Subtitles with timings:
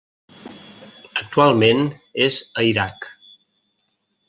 [1.23, 1.85] Actualment
[2.29, 3.09] és a Iraq.